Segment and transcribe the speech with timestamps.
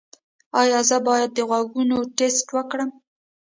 [0.61, 2.89] ایا زه باید د غوږونو ټسټ وکړم؟